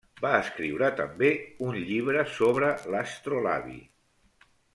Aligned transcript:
Va 0.25 0.29
escriure 0.43 0.87
també 1.01 1.29
un 1.67 1.77
llibre 1.91 2.25
sobre 2.39 2.73
l'astrolabi. 2.95 3.79